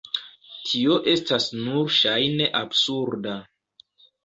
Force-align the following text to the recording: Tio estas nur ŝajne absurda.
Tio 0.69 0.95
estas 1.11 1.45
nur 1.59 1.93
ŝajne 1.99 2.49
absurda. 2.63 3.39